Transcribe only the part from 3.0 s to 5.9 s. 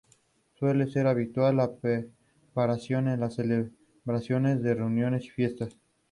en las celebraciones de reuniones y fiestas.